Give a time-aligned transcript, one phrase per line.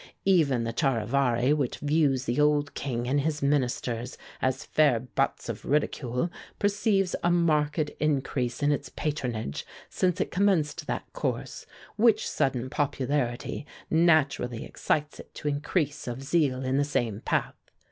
[0.25, 5.63] Even the 'Charivari,' which views the old King and his Ministers as fair butts of
[5.63, 11.67] ridicule, perceives a marked increase in its patronage since it commenced that course,
[11.97, 17.69] which sudden popularity naturally excites it to increase of zeal in the same path.